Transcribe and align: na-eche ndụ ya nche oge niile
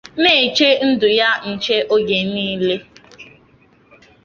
na-eche 0.21 0.67
ndụ 0.89 1.07
ya 1.19 1.29
nche 1.51 1.77
oge 1.93 2.19
niile 2.33 2.75